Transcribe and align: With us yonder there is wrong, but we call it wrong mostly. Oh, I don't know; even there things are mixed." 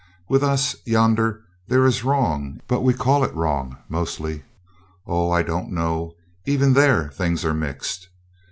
With 0.27 0.43
us 0.43 0.75
yonder 0.83 1.43
there 1.67 1.85
is 1.85 2.03
wrong, 2.03 2.59
but 2.67 2.81
we 2.81 2.91
call 2.91 3.23
it 3.23 3.35
wrong 3.35 3.77
mostly. 3.87 4.41
Oh, 5.05 5.29
I 5.29 5.43
don't 5.43 5.69
know; 5.71 6.15
even 6.43 6.73
there 6.73 7.09
things 7.09 7.45
are 7.45 7.53
mixed." 7.53 8.09